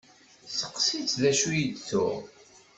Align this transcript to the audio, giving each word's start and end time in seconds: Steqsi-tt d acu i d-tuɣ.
Steqsi-tt 0.49 1.19
d 1.21 1.23
acu 1.31 1.49
i 1.61 1.63
d-tuɣ. 1.75 2.15